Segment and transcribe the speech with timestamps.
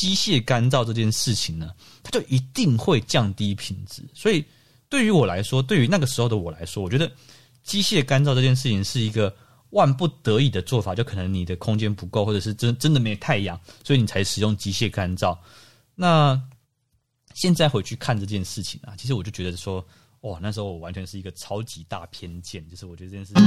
[0.00, 1.70] 机械干燥这件事情呢，
[2.02, 4.02] 它就一定会降低品质。
[4.14, 4.42] 所以
[4.88, 7.12] 对于我来说，对于那个时候的我来说，我觉得
[7.62, 9.30] 机械干燥这件事情是一个
[9.72, 15.36] 万不得已的做法，就可能你的空间不够，或者是真真的没太阳，所以你才使用机械干燥。
[15.94, 16.40] 那
[17.34, 19.86] 现在回去看这件事情啊，其实我就觉得说，
[20.22, 23.44] 哇，那时候我完全是一个超级大偏见，就是我觉得这件事情。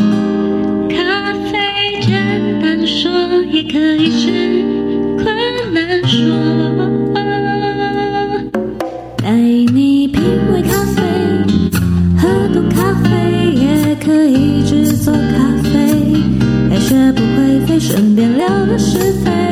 [0.90, 3.10] 咖啡简单说，
[3.46, 6.20] 也可以是困难说，
[9.18, 9.32] 带
[9.74, 11.02] 你品味咖啡，
[12.18, 13.10] 喝多咖啡，
[13.54, 15.20] 也可以制作咖
[15.64, 15.72] 啡，
[16.72, 19.43] 爱学不会飞，顺便聊个是非。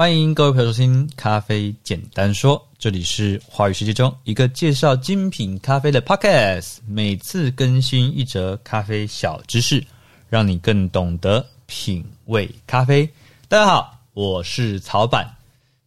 [0.00, 9.84] 欢迎各位朋友收听《咖啡简单说》，这里是华语世界中一个介绍精品咖啡的 Podcast，每次更新一则咖啡小知识，
[10.30, 13.06] 让你更懂得品味咖啡。
[13.46, 15.30] 大家好，我是曹板。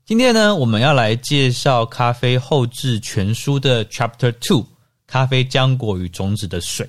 [0.05, 4.64] 今天呢，我们要来介绍《咖啡后制全书》的 Chapter Two：
[5.08, 6.88] 咖啡浆果与种子的水。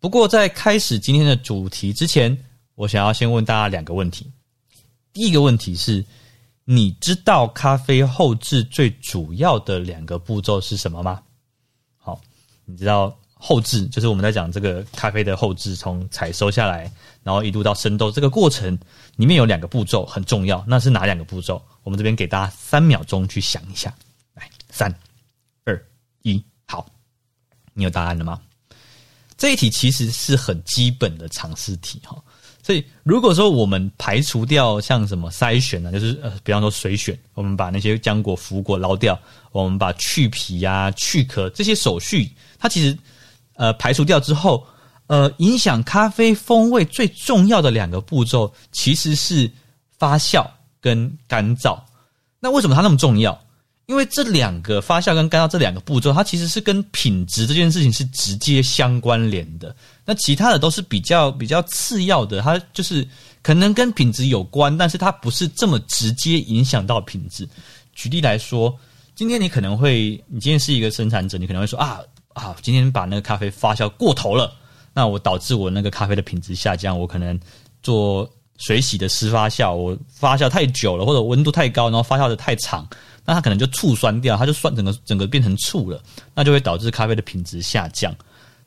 [0.00, 2.36] 不过，在开始今天的主题之前，
[2.74, 4.26] 我想要先问大家两个问题。
[5.12, 6.04] 第一个问题是：
[6.64, 11.22] 你知道咖啡后制最主要的两个步骤是什么吗？
[11.98, 12.20] 好，
[12.64, 13.16] 你知道。
[13.42, 18.78] 后制就是我们在讲这个咖啡的后制，从采收下来，然后一路到生豆这个过程
[19.16, 21.62] 里面有两个步骤很重要，那是哪两个步骤？
[21.82, 23.94] 我们这边给大家三秒钟去想一下，
[24.34, 24.94] 来，三、
[25.64, 25.82] 二、
[26.20, 26.86] 一，好，
[27.72, 28.38] 你有答案了吗？
[29.38, 32.22] 这一题其实是很基本的常识题哈，
[32.70, 39.18] 所以如果说我们排除掉像什么筛选呢，就是呃，比方说水选，我们把那些浆果、腐果捞掉，
[39.50, 42.30] 我们把去皮呀、去壳这些手续，
[42.60, 42.96] 它其实。
[43.54, 44.64] 呃，排除掉之后，
[45.06, 49.50] 呃，影响咖啡风味最重要的两个步骤其实是
[49.98, 50.46] 发酵
[50.80, 51.78] 跟干燥。
[52.38, 53.38] 那为什么它那么重要？
[53.90, 59.74] 因为这两个发酵跟干燥这两个步骤，它其实是跟品质这件事情是直接相关联的。
[60.04, 63.04] 那其他的都是比较比较次要的，它就是
[63.42, 67.48] 可能跟品质有关，但是它不是这么直接影响到品质。
[67.92, 68.72] 举例来说，
[69.16, 71.98] 今天你可能会，你今天是一个生产者，你可能会说啊。
[72.32, 74.52] 啊，今天把那个咖啡发酵过头了，
[74.94, 76.96] 那我导致我那个咖啡的品质下降。
[76.96, 77.38] 我可能
[77.82, 78.30] 做
[78.60, 82.86] 水洗的湿发酵，我发酵太久了，或者温度太高，然后发酵的太长，
[83.24, 86.00] 那它可能就醋酸掉，它就酸整个整个变成醋了，
[86.32, 88.14] 那就会导致咖啡的品质下降。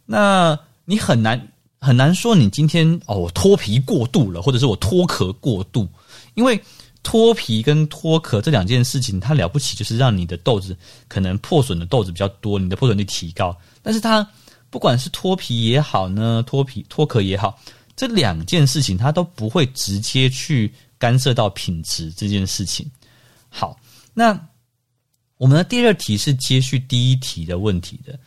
[0.06, 1.42] 那你很难
[1.80, 5.88] 很难说你今天哦，我脱皮过度了，或者是我脱壳过度，
[6.34, 6.62] 因为。
[7.06, 10.74] 脱皮跟脱壳这两件事情，它了不起，就是让你的豆子
[11.10, 13.54] 可能破损的豆子比较多，你的破损率提高。
[13.82, 14.26] 但是它
[14.70, 17.60] 不管是脱皮也好呢，脱皮脱壳也好，
[17.96, 22.90] 这两件事情它都不会直接去干涉到品质这件事情。
[23.50, 23.80] 好，
[24.14, 24.48] 那
[25.38, 28.18] 我们的第二题是接续第一题的问题的。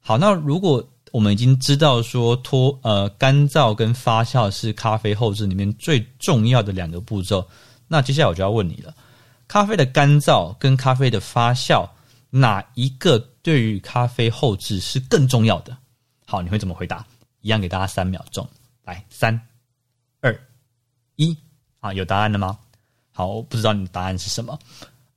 [0.00, 7.46] 好，那如果我们已经知道说脱呃干燥跟发酵是咖啡后置里面最重要的两个步骤。
[7.88, 8.94] 那接下来我就要问你了，
[9.48, 11.88] 咖啡的干燥跟咖啡的发酵，
[12.30, 15.74] 哪一个对于咖啡后置是更重要的？
[16.26, 17.06] 好，你会怎么回答？
[17.40, 18.46] 一样给大家三秒钟，
[18.86, 19.38] 来，三、
[20.20, 20.34] 二、
[21.16, 21.36] 一，
[21.80, 22.56] 啊，有答案了吗？
[23.10, 24.56] 好，我不知道你的答案是什么。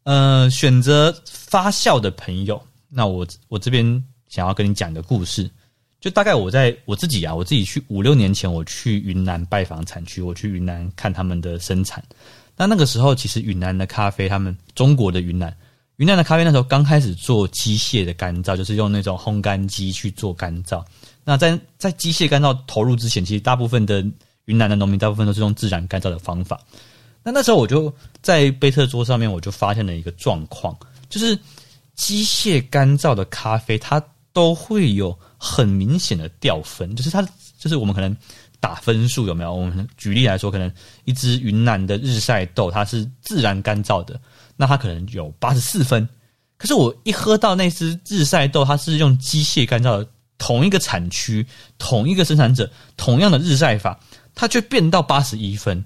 [0.04, 2.60] 呃，选择发酵的朋友，
[2.90, 3.86] 那我我这边
[4.28, 5.48] 想要跟你讲一个故事。
[6.00, 12.04] 就大概我在我自己啊，我自己去五六年前，我去云南拜访产区，我去云南看他们的生产。
[12.58, 15.56] 那那个时候，其实云南的咖啡，他们中国的云南，
[15.98, 20.84] 云南的咖啡那时候刚开始做机械的干燥，就是用那种烘干机去做干燥。
[21.30, 24.04] 那在在机械干燥投入之前，其实大部分的
[24.46, 26.60] 云南的农民大部分都是用自然干燥的方法。
[27.22, 30.76] 那那时候我就在贝特桌上面，我就发现了一个状况，
[31.08, 31.38] 就是
[31.96, 37.22] 机械干燥的咖啡，它都会有很明显的掉分，就是它
[37.60, 38.18] 就是我们可能。
[38.62, 39.54] 打分数有没有？
[39.54, 40.70] 我们举例来说，可能
[41.06, 44.20] 一只云南的日晒豆，它是自然干燥的，
[44.58, 46.06] 那它可能有八十四分。
[46.58, 50.06] 可是我一喝到那支日晒豆，它是用机械干燥的，
[50.40, 51.46] 同一个产区、
[51.78, 54.00] 同一个生产者、同样的日晒法，
[54.34, 55.86] 它却变到八十一分。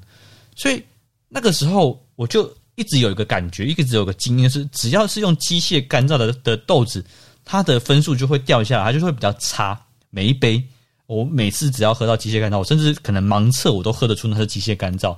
[0.55, 0.81] 所以
[1.27, 7.03] 那个时候，我就一直有一个感觉，一直有个经验是，只要是用机械干燥的的豆子，
[7.44, 9.77] 它的分数就会掉下来，它就会比较差。
[10.09, 10.63] 每一杯。
[11.06, 15.15] 我每次只要喝到机械干燥，我甚至可能盲测我都喝得出那是机械干燥。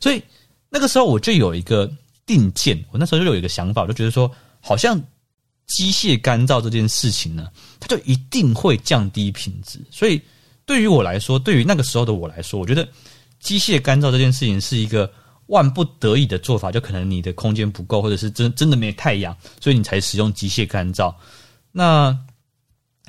[0.00, 0.20] 所以
[0.68, 1.88] 那个时候我就有一个
[2.26, 4.30] 定见，我那时候就有一个想法，就觉得说，
[4.60, 5.00] 好像
[5.68, 7.48] 机械干燥这件事情呢，
[7.78, 9.78] 它就一定会降低品质。
[9.90, 10.20] 所以
[10.66, 12.86] 对于我来说，对于那个时候的我来说，我觉得
[13.38, 15.10] 机械干燥这件事情是一个
[15.46, 21.14] 万不得已的做法，就可能你的空间不够，或者是真真的没太阳，所以你才使用机械干燥。
[21.70, 22.18] 那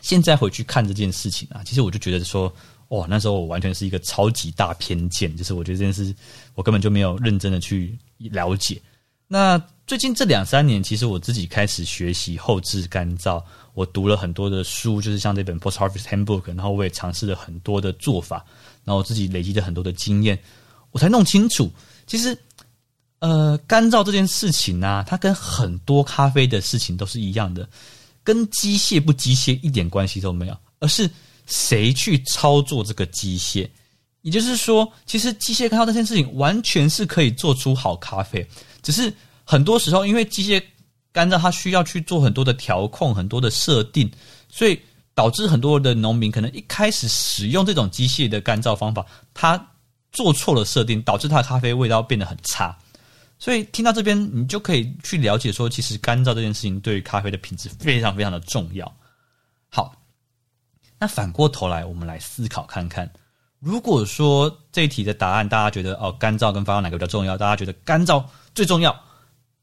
[0.01, 2.53] 现在回去看这件事情啊，其实我就觉得说，
[2.89, 6.13] 哇，那时候我完全是一个超级大偏见，就是我觉得这件事
[6.56, 8.81] 我根本就没有认真的去了解。
[9.31, 13.41] 那最近这两三年，其实我自己开始学习后置干燥，
[13.75, 18.43] 我读了很多的书，就是像这本 Post Harvest Handbook，然后我也尝试了很多的做法，
[18.83, 20.37] 然后我自己累积了很多的经验，
[20.89, 21.71] 我才弄清楚，
[22.07, 22.35] 其实
[23.19, 27.69] 呃，干燥这件事情啊，它跟很多咖啡的事情都是一样的。
[28.23, 31.09] 跟机械不机械一点关系都没有，而是
[31.45, 33.67] 谁去操作这个机械。
[34.21, 38.45] 也就是说，其实机械干燥这件事情完全是可以做出好咖啡，
[38.81, 39.13] 只是
[39.44, 40.62] 很多时候因为机械
[41.12, 44.12] 干燥它需要去做很多的调控、很多的设定，
[44.50, 44.80] 所以
[45.13, 49.68] 导致很多的农民可能一开始使用这种机械的干燥方法，他
[50.12, 52.77] 做错了设定，导致他的咖啡味道变得很差。
[53.38, 58.94] 所以听到这边，你就可以去了解说，其实干燥这件事情对于咖啡的品质非常非常的重要。
[59.69, 59.95] 好，
[61.00, 63.10] 那反过头来，我们来思考看看，
[63.59, 67.38] 如果说这一题的答案大家觉得哦，干燥跟发酵哪个比较重要？
[67.38, 68.23] 大家觉得干燥
[68.56, 68.97] 最重要，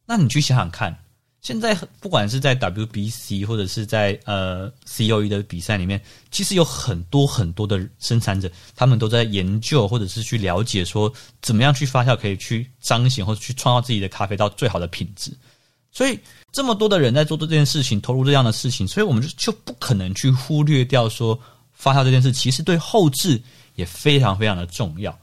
[0.04, 0.96] 那你去想想看。
[1.42, 6.02] 现在不管是在 WBC 或者是在呃 COE 的比赛里面，
[6.32, 11.12] 其实有很多很多的生产者，他们都在研究或者是去了解说，
[11.42, 15.30] 怎么样去发酵可以去彰显或者去创造自己的咖啡到最好的品质。
[15.92, 16.18] 所以
[16.52, 21.38] 这么多的人在做这件事情，投入这样的事情，所以我们就就不可能去忽略掉说
[21.72, 23.40] 发酵这件事，其实对后置
[23.76, 25.16] 也非常非常的重要。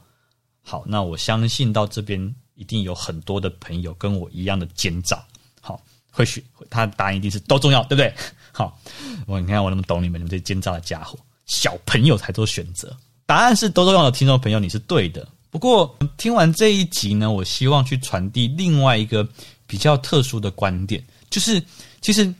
[0.62, 5.22] 好，那我相信到这边一定有很多的朋友跟我一样的奸诈，
[5.60, 5.80] 好。
[6.16, 6.40] 会选
[6.70, 8.14] 他的答案一定是都重要，对不对？
[8.52, 8.78] 好，
[9.26, 12.96] 我你看我那么懂你们，你们这些奸诈的家伙，小朋友才做选择。
[13.26, 15.26] 答案是都重要的，听众朋友你是对的。
[15.50, 19.28] 不过听完这一集呢，我希望去传递另外一个
[19.66, 21.60] 比较特殊的观点，就是
[22.00, 22.32] 其实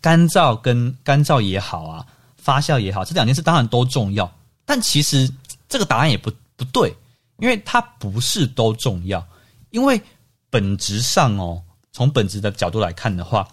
[0.00, 2.06] 干燥跟干燥也好啊，
[2.36, 4.32] 发酵也好，这两件事当然都重要，
[4.64, 5.30] 但其实
[5.68, 6.94] 这个答案也不不对，
[7.38, 9.26] 因为它不是都重要，
[9.70, 10.00] 因为
[10.50, 11.62] 本质上哦。
[11.94, 13.46] 从本质的角度来看的话，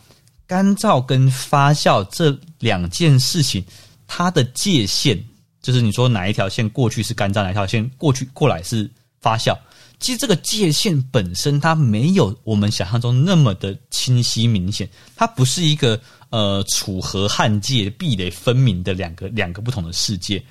[0.47, 3.61] 干燥跟发酵这两件事情，
[4.07, 5.21] 它的界限
[5.61, 8.89] 就是你说哪一条线过去是干燥，哪一条线过去过来是
[9.19, 9.53] 发酵。
[10.00, 20.41] 其实这个界限本身它没有我们想象中那么的清晰明显，它不是一个呃楚河汉界壁垒分明的两个两个不同的世界。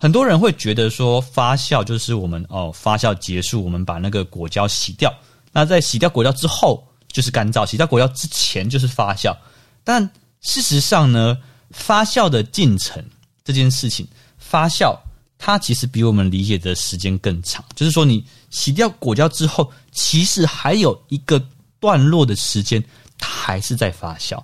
[0.00, 5.14] 很多人会觉得说发酵就是我们哦发酵结束，我们把那个果胶洗掉，
[5.52, 6.84] 那在洗掉果胶之后。
[7.12, 9.36] 就是干燥，洗掉果胶之前就是发酵，
[9.82, 10.08] 但
[10.42, 11.36] 事实上呢，
[11.70, 13.04] 发酵的进程
[13.42, 14.06] 这件事情，
[14.38, 14.96] 发酵
[15.36, 17.64] 它其实比我们理解的时间更长。
[17.74, 21.44] 就是说，你洗掉果胶之后，其实还有一个
[21.80, 22.80] 段落的时间，
[23.18, 24.40] 它还是在发酵。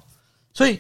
[0.53, 0.77] 所以，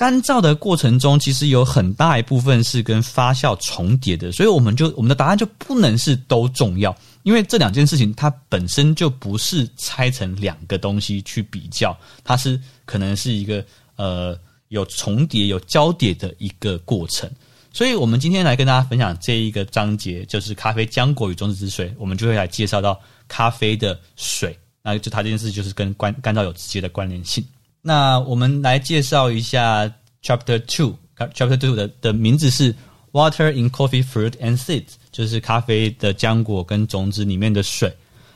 [0.00, 4.32] 干燥的过程中，其实有很大一部分是跟发酵重叠的。
[4.32, 6.96] 所以，我们就我们的答案就不能是都重要。
[7.22, 13.62] 因为这两件事情，它本身就不是拆成两个东西去比较，它是可能是一个
[13.96, 14.34] 呃
[14.68, 17.30] 有重叠、有交叠的一个过程。
[17.70, 27.44] 所以，我们今天来跟大家分享这一个章节，就是咖啡浆果与种子之水，我们就会来介绍到咖啡的水，那就它这件事就是跟干干燥有直接的关联性。
[27.82, 32.74] 那我们来介绍一下 Chapter Two，Chapter Two 的的名字是
[33.12, 34.94] Water in Coffee Fruit and Seeds。
[35.12, 37.92] 就是咖啡的浆果跟种子里面的水。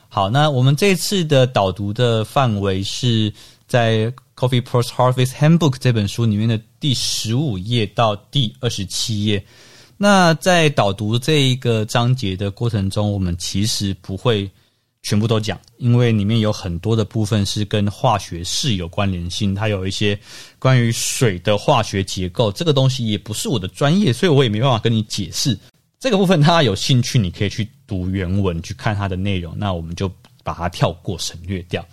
[0.09, 3.33] 好，那我们这次的导读的范围是
[3.65, 3.99] 在
[4.35, 9.41] 《Coffee Post Harvest Handbook》这本书里面的第十五页到第二十七页。
[9.95, 14.51] 那在导读这一个章节的过程中，我们其实不会
[15.05, 20.19] 全部都讲，因为里面有很多的部分是跟化学式有关联性，它有一些
[20.57, 25.55] 关于水的化学结构，这个东西也不是我的专业，所以我也没办法跟你解释。
[25.99, 29.53] 这个部分，大家有兴趣，你可以去读原文，去看它的内容。
[29.55, 30.11] 那我们就
[30.43, 31.85] 把它跳过，省略掉。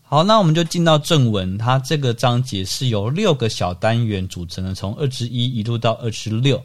[0.00, 1.58] 好，那我们就进到正文。
[1.58, 6.62] 它这个章节是由六个小单元组成的，从二之一一路到二之六。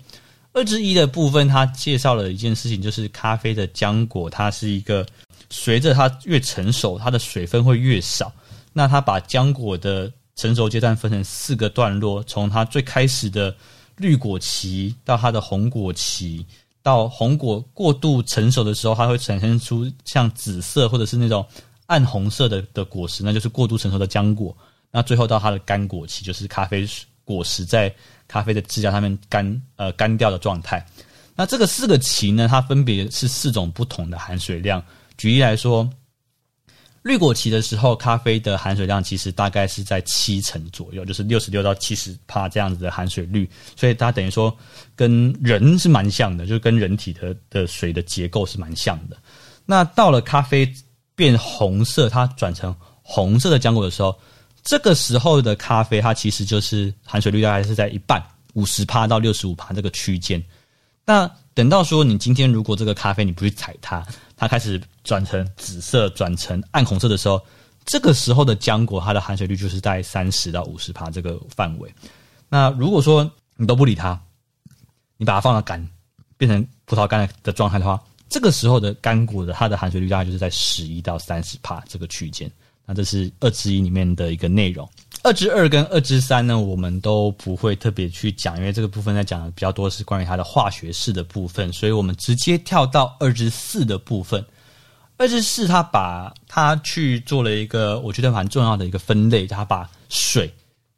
[0.54, 5.06] 二之一的部分，它介绍了一件事情，就是咖啡的浆果，它是一个
[5.50, 8.32] 随着它越成熟，它的水分会越少。
[8.74, 13.56] 那它把浆果的成熟阶段分成四个段落，从它最开始的。
[14.00, 16.46] 绿果期到它的红果期，
[16.82, 21.46] 到红果过度成熟的时候，它会产生出像紫色或者是那种
[21.88, 24.56] 暗红色的的果实，那就是过度成熟的浆果。
[24.90, 26.88] 那最后到它的干果期，就是咖啡
[27.26, 27.94] 果实在
[28.26, 30.88] 咖啡的枝桠上面干呃干掉的状态。
[31.36, 34.82] 那这个四个期呢，它分别是四种不同的含水量。
[35.20, 35.88] 举例来说。
[37.02, 44.56] 绿果期的时候，咖啡的含水量其实大概是在七成左右，就是六十六到七十帕这样子的含水率，所以它等于说
[44.98, 49.16] 跟人是蛮像的，就是跟人体的的水的结构是蛮像的。
[49.66, 50.70] 那到了咖啡
[51.16, 54.14] 变红色，它转成红色的浆果的时候，
[54.62, 58.22] 这个时候的咖啡它其实就是含水率大概是在一半，
[58.56, 60.44] 五十帕到六十五帕这个区间。
[61.06, 64.02] 那等到说你今天如果这个咖啡你不去采它，
[64.38, 67.46] 它开始转成紫色、转成暗红色的时候，
[67.84, 71.94] 这个时候的浆果它的含水率就是在三十到五十帕这个范围。
[72.48, 74.18] 那如果说你都不理它，
[75.18, 75.86] 你把它放到干，
[76.38, 82.50] 变成葡萄干的状态的话，这个时候的干果的它的含水率大概就是在十一到三十帕这个区间。
[82.90, 84.90] 那这是二之一里面的一个内容。
[85.22, 94.44] 二之二跟二之三呢，我们都不会特别去讲，因为这个部分在讲的比较多是关于它的化学式的部分，所以我们直接跳到二之四的部分。
[95.18, 100.52] 二之四，它把它去做了一个我觉得蛮重要的一个分类，它把水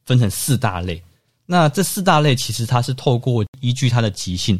[0.05, 1.03] 分成四大类。
[1.45, 4.57] 那这四大类其实它是透过依据它的极性，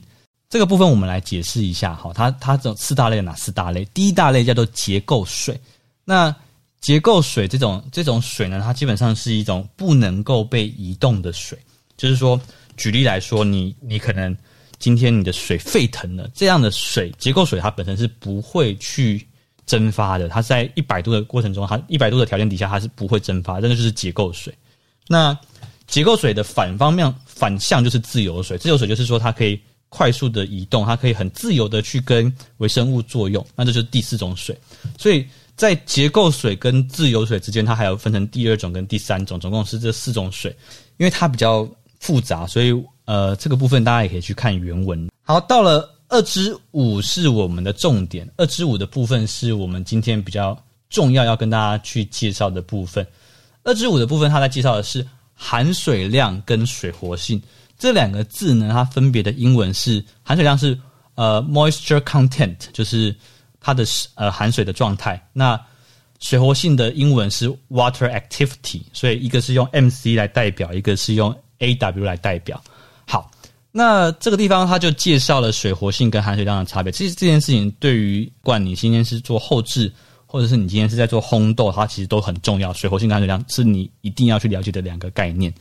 [0.49, 1.95] 这个部分我们来解释一下。
[1.95, 3.85] 好，它它这四大类有哪四大类？
[3.93, 5.57] 第一大类叫做结构水。
[6.03, 6.35] 那
[6.81, 11.57] 结构水这种这种水呢，它基本上是一种不能够被移动的水。
[11.95, 12.41] 就是说，
[12.75, 14.35] 举例来说，你你可能
[14.79, 19.23] 今天你的水沸腾了，这样的水结构水它本身是不会去
[19.67, 20.27] 蒸发的。
[20.27, 24.51] 它在一百度的过程中，它一百度的条件底下，它是不会蒸发，这个就是结构水。
[25.07, 25.37] 那
[25.85, 34.57] 结构水的反方面反向就是自由水，自由水就是说它可以快速的移动，它可以很自由的去跟微生物作用，那这就是第四种水。
[34.97, 35.23] 所以。
[35.55, 40.55] 在结构水跟自由水之间，它还有分成第二种跟第三种，总共是这四种水。
[40.97, 41.67] 因为它比较
[41.99, 42.71] 复杂，所以
[43.05, 45.09] 呃，这个部分大家也可以去看原文。
[45.23, 50.55] 好，到了二之五是我们的重点，二之五的部分是我们今天比较
[50.89, 53.05] 重要要跟大家去介绍的部分。
[53.63, 57.41] 二之五的部分，它在介绍的是含水量跟水活性
[57.77, 60.79] 这两个字呢，它分别的英文是含水量是
[61.15, 63.15] 呃 moisture content，就是。
[63.61, 65.57] 它的呃含水的状态，那
[66.19, 72.59] 水活性的英文是 water activity，所以一个是用 MC 来代表，一个是用 AW 来代表。
[73.07, 73.29] 好，
[73.71, 76.91] 那这个地方它就介绍了水活性跟含水量的差别。
[76.91, 79.93] 其实这件事情对于不管你今天是做后置，
[80.25, 82.73] 或者是你今天是在做烘豆，它其实都很重要。
[82.73, 85.53] 水活性跟含水量是你一定要去了解的两个概念。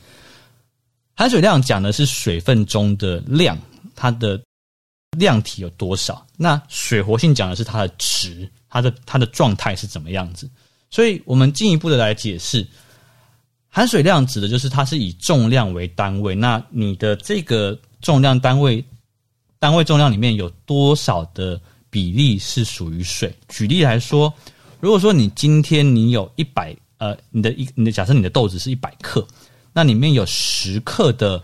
[1.15, 3.55] 含水量讲的是水分中的量，
[3.95, 4.41] 它的。
[5.17, 6.25] 量体有多少？
[6.37, 10.49] 那水活性讲的是它的值，它的它的状态是怎么样子？
[10.89, 12.65] 所以我们进一步的来解释，
[13.67, 16.33] 含水量指的就是它是以重量为单位。
[16.33, 18.83] 那你的这个重量单位，
[19.59, 23.33] 单位重量里面有多少的比例是属于水？
[23.49, 24.33] 举例来说，
[24.79, 29.27] 如果说你今天你有一百呃，你的一你的假设你的豆子是一百克，
[29.73, 31.43] 那里面有十克的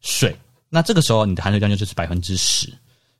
[0.00, 0.36] 水，
[0.68, 2.72] 那这个时候你的含水量就是百分之十。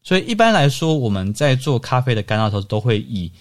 [0.04, 3.32] 所以一般来说，我们在做咖啡的干燥的时候，都会以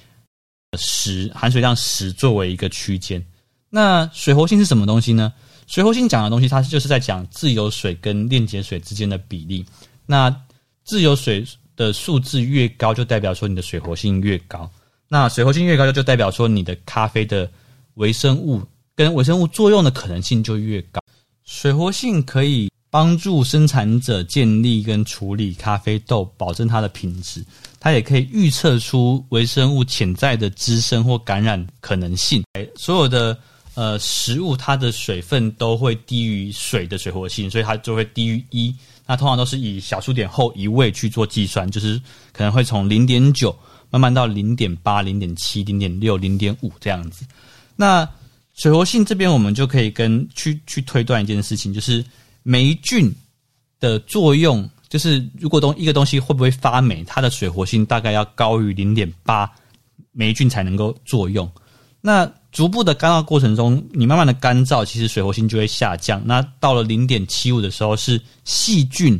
[0.77, 3.23] 十含水量十作为一个区间。
[3.69, 5.33] 那水活性是什么东西呢？
[5.67, 9.65] 水活性讲的东西，它就是在讲自由水跟链接水之间的比例。
[10.05, 10.33] 那
[10.85, 14.69] 自由水的数字越高，就代表说你的水活性越高。
[15.09, 17.51] 那水活性越高，就就代表说你的咖啡的
[17.95, 18.61] 微生物
[18.95, 21.01] 跟微生物作用的可能性就越高。
[21.43, 22.71] 水活性可以。
[22.93, 27.43] 帮助生产者建立跟处理咖啡豆，保证它的品质。
[27.79, 32.43] 它也可以预测出微生物潜在的滋生或感染可能性。
[32.75, 33.35] 所有的
[33.73, 38.71] 呃食物，它的水分都会低于水的水活性，所以它就会低于一。
[39.07, 41.99] 那通常都是以小数点后一位去做计算，就是
[42.31, 43.57] 可能会从零点九
[43.89, 47.25] 慢慢到零点八、零点七、零点六、零点五这样子。
[47.75, 48.07] 那
[48.53, 52.05] 水活性这边，我们就可以跟去去推断一件事情，就是。
[52.43, 53.11] 霉菌
[53.79, 59.51] 的作用就是，如果东一个东西会不会发霉，它的水活性大概要高于零点八，
[60.11, 61.51] 霉菌才能够作用。
[61.99, 66.21] 那逐步的干燥过程中，你慢慢的干燥，其实水活性就会下降。
[66.23, 69.19] 那到了零点七五的时候，是细菌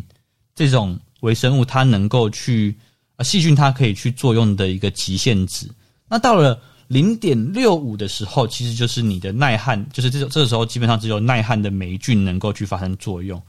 [0.53, 2.77] 这种微生物它能够去
[3.15, 5.67] 啊，细菌它可以去作用的一个极限值。
[6.07, 6.61] 那到了
[6.93, 13.41] 零点六五的时候，其实就是你的耐旱，就是这种这时候基本上只有耐旱的霉菌能够去发生作用。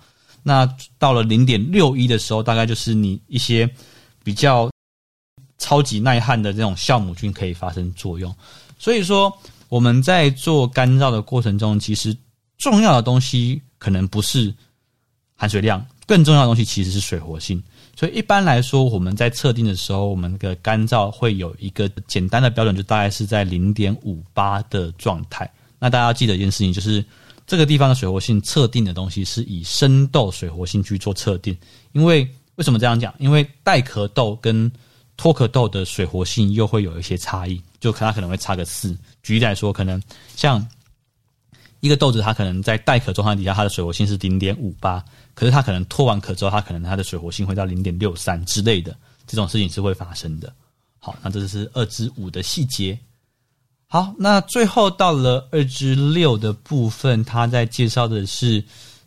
[0.43, 0.67] 那
[0.99, 3.69] 到了零点六一的时候，大概就是你一些
[4.23, 4.71] 比较
[5.59, 8.35] 超级耐旱的这种酵母菌可以发生作用。
[8.79, 9.31] 所以说
[9.69, 12.17] 我们在做干燥的过程中，其实
[12.59, 14.55] 重要的东西可能不是
[15.35, 17.63] 含水量，更重要的东西其实是水活性。
[17.97, 25.49] 所以一般来说，我们在测定的时候，我们的干燥会有一个简单的标准，就大概是在零点五八的状态。
[25.79, 27.05] 那大家要记得一件事情，就是
[27.47, 31.57] 这个地方的水活性测定的东西是以生豆水活性去做测定。
[31.93, 33.15] 因为为什么这样讲？
[33.19, 34.71] 因为带壳豆跟
[35.17, 38.97] 脱壳豆的水活性又会有一些差异，就它可能会差个四。
[39.23, 40.03] 举例来说，可能
[40.35, 40.67] 像
[41.79, 45.05] 一个豆子，它可能在带壳状态底下，它的水活性是零点五八。
[45.35, 50.53] 可是它可能脱完壳之后，它可能它的水活性会到零点六三之类的，这种事情是会发生的。
[50.99, 52.99] 好，那这是二之五的细节。
[53.87, 58.65] 好，那最后到了二之六的部分，它在介绍的是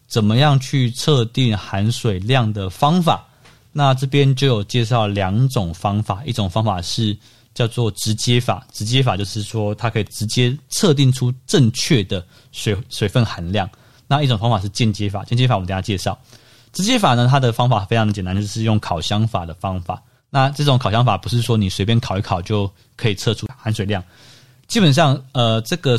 [0.08, 3.28] 怎么样去测定含水量的方法。
[3.74, 7.18] 那这边就有介绍两种方法，一种方法是
[7.54, 13.70] 叫做直接法，直接法就是说它可以直接测定出正确的水水分含量。
[14.08, 16.18] 那一种方法是间接法，间接法我们等下介绍。
[16.74, 20.04] 直接法呢，它的方法非常的简单，就是用烤箱法的方法。
[20.30, 24.04] 那这种烤箱法不是说你随便烤一烤就可以测出含水量，
[24.68, 25.98] 基本上，呃，这个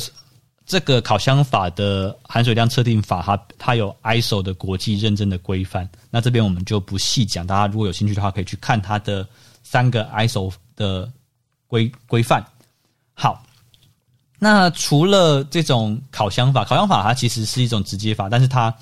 [0.67, 5.88] 这个烤箱法的含水量测定法，它它有 ISO 的国际认证的规范。
[6.11, 9.27] 那这边我们就不细讲，大家如果有兴趣的话，可以去看它的
[9.62, 11.11] 三个 ISO 的
[11.67, 12.45] 规规范。
[13.15, 13.43] 好。
[14.40, 18.73] 那除了这种烤箱法，烤箱法它其实是一种直接法，但是它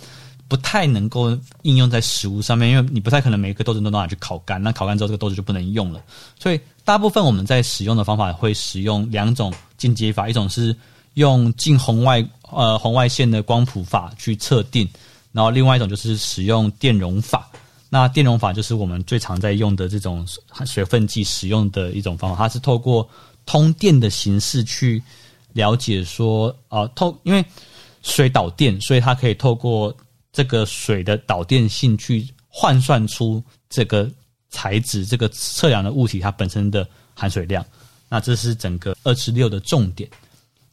[0.49, 6.01] 不太能够应用在食物上面，因为你不太可能每个豆子都拿去烤干，那烤干之后这个豆子就不能用了。
[6.39, 10.77] 所以大部分我们在使用的方法会使用两种间接法，一种是
[11.15, 14.87] 用近红外呃红外线的光谱法去测定，
[15.33, 17.49] 然后另外一种就是使用电容法。
[17.89, 20.27] 那电容法就是我们最常在用的这种
[20.67, 23.09] 水分计使用的一种方法，它是透过
[23.47, 25.03] 通电的形式去。
[25.57, 27.43] 了解说啊，透因为
[28.03, 29.93] 水导电，所以它可以透过
[30.31, 34.09] 这个水的导电性去换算出这个
[34.51, 37.65] 材质、这个测量的物体它本身的含水量。
[38.09, 40.09] 那这是整个二十六的重点。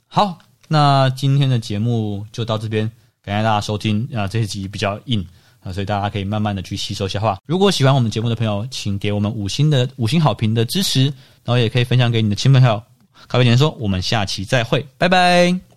[0.06, 2.92] 好，那今天的节目就到这边，
[3.24, 4.28] 感谢大家收听啊。
[4.28, 5.26] 这一集比较硬
[5.62, 7.40] 啊，所以大家可以慢慢的去吸收消化。
[7.48, 11.06] 如果喜欢我们节目的朋友，请给我们五星的五星好评的支持，
[11.44, 12.84] 然后也可以分享给你的亲朋好友。
[13.28, 15.73] 咖啡简说，我们下期再会，拜拜。